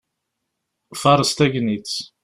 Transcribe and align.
Faṛeṣ 1.01 1.31
tagnitt! 1.37 1.95